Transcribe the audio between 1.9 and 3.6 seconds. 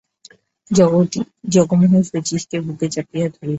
শচীশকে বুকে চাপিয়া ধরিলেন।